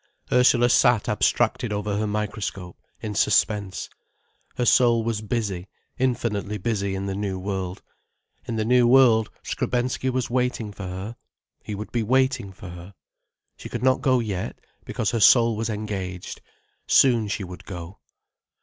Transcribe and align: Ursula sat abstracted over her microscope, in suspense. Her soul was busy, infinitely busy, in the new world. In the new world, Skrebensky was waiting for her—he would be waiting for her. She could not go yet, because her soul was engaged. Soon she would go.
Ursula 0.31 0.69
sat 0.69 1.07
abstracted 1.07 1.71
over 1.71 1.95
her 1.95 2.07
microscope, 2.07 2.75
in 3.01 3.13
suspense. 3.13 3.87
Her 4.55 4.65
soul 4.65 5.03
was 5.03 5.21
busy, 5.21 5.67
infinitely 5.95 6.57
busy, 6.57 6.95
in 6.95 7.05
the 7.05 7.13
new 7.13 7.37
world. 7.37 7.83
In 8.47 8.55
the 8.55 8.65
new 8.65 8.87
world, 8.87 9.29
Skrebensky 9.43 10.09
was 10.09 10.27
waiting 10.27 10.71
for 10.73 10.87
her—he 10.87 11.75
would 11.75 11.91
be 11.91 12.01
waiting 12.01 12.51
for 12.51 12.69
her. 12.69 12.95
She 13.57 13.69
could 13.69 13.83
not 13.83 14.01
go 14.01 14.19
yet, 14.19 14.57
because 14.85 15.11
her 15.11 15.19
soul 15.19 15.55
was 15.55 15.69
engaged. 15.69 16.41
Soon 16.87 17.27
she 17.27 17.43
would 17.43 17.63
go. 17.65 17.99